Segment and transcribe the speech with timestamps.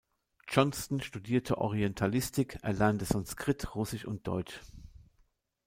[0.49, 4.59] Johnston studierte Orientalistik, erlernte Sanskrit, russisch und deutsch.